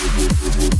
[0.00, 0.73] ¡Vamos, vamos!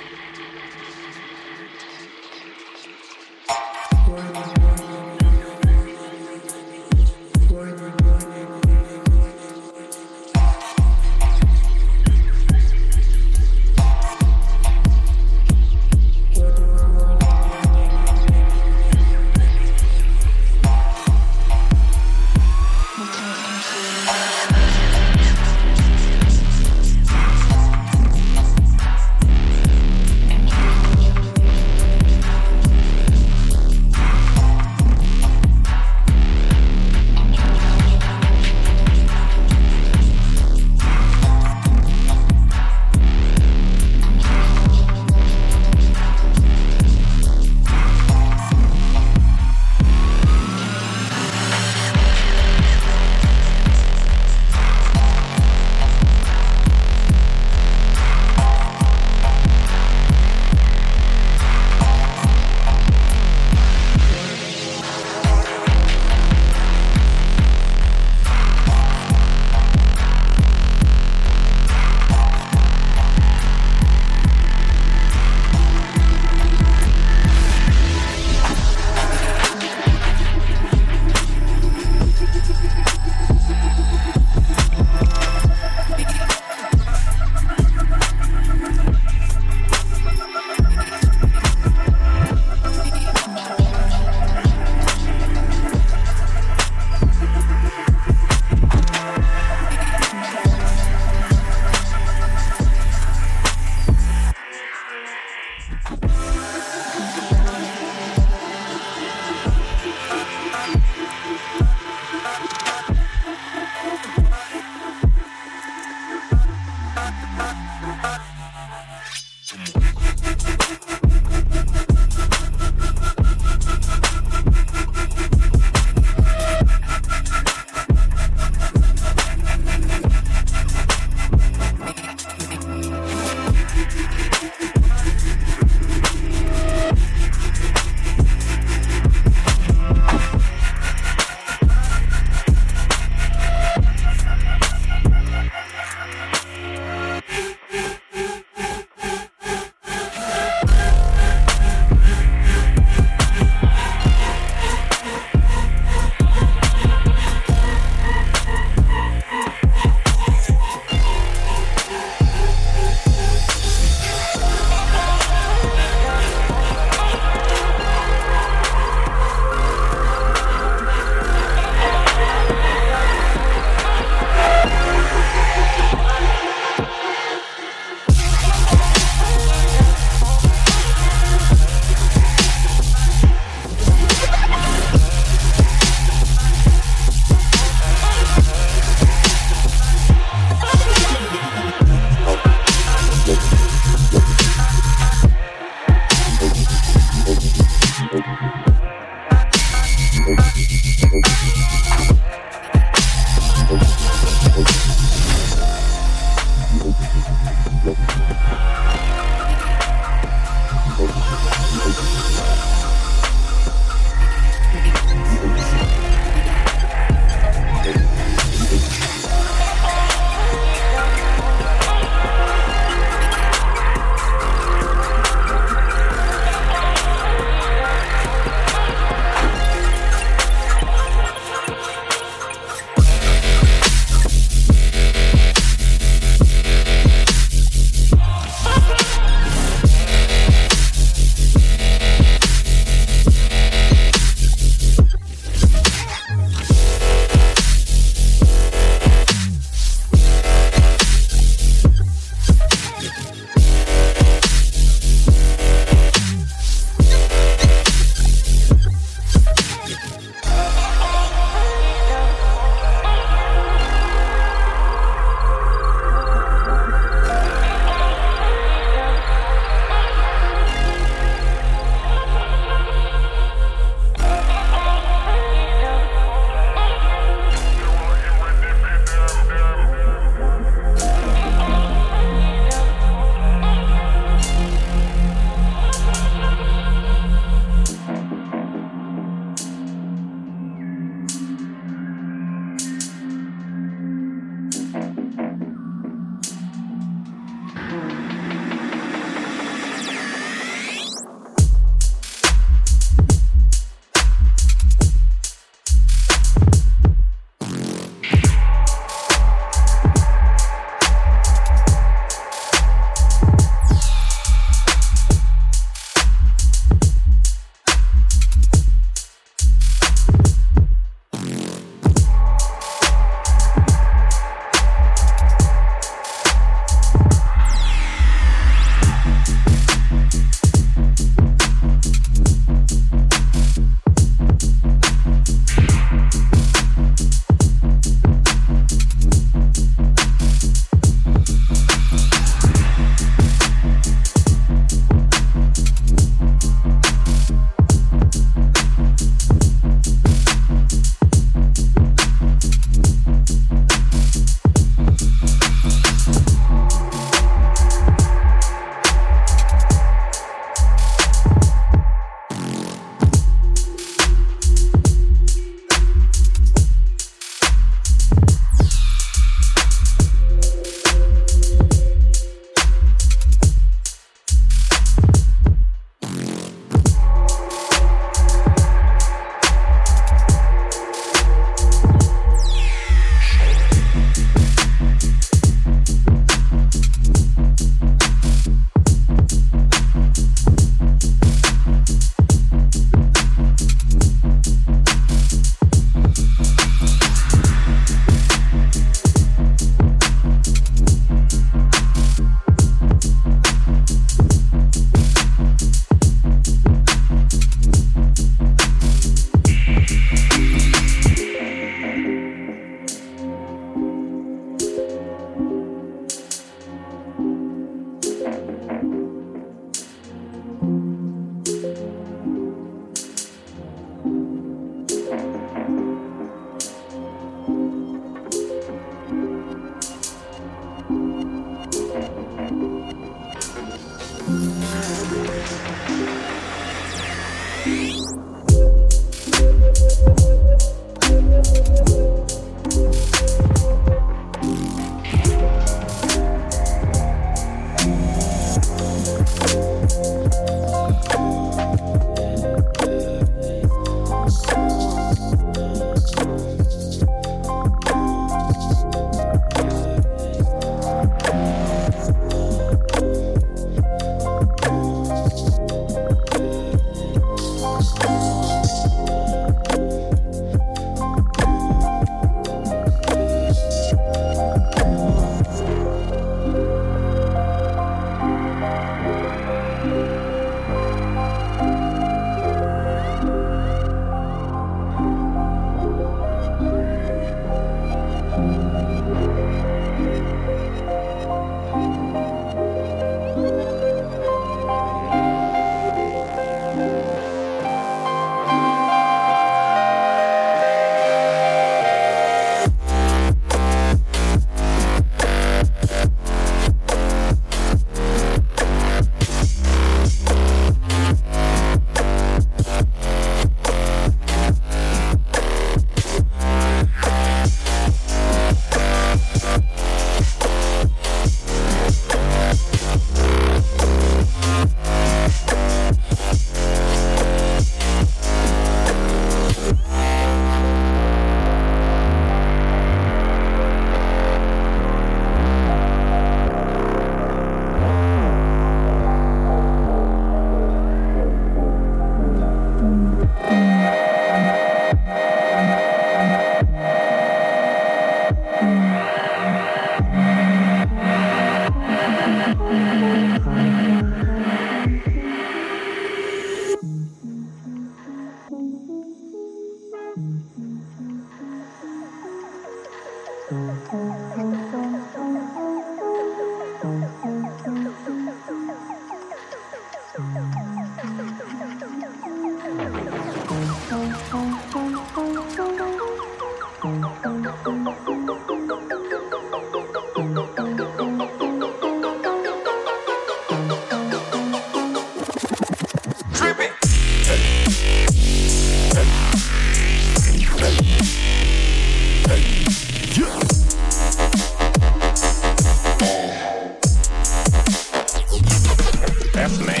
[599.79, 600.00] man.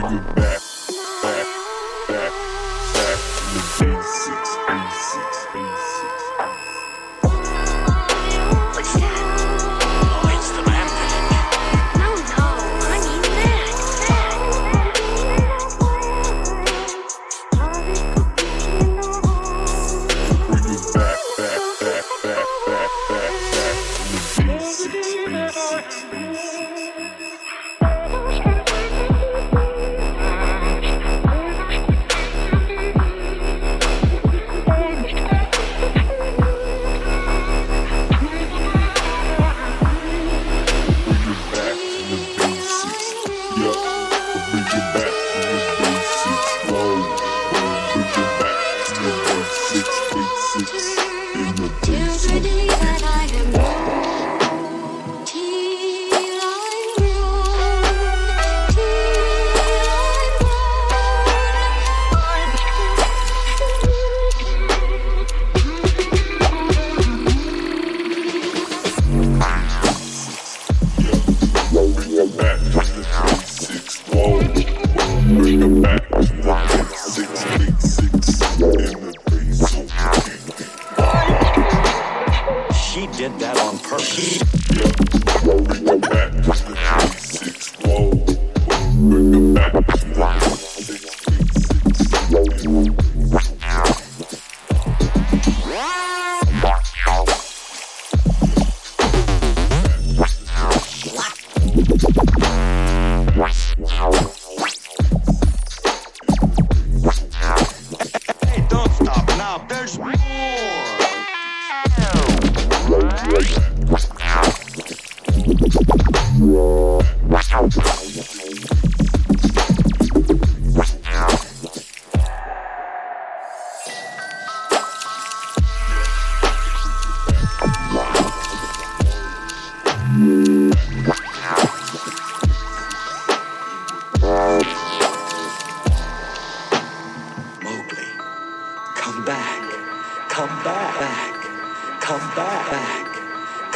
[0.00, 0.47] bring it.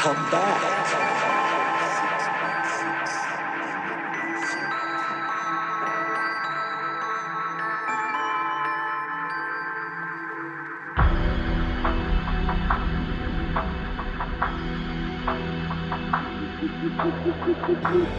[0.02, 0.72] come back.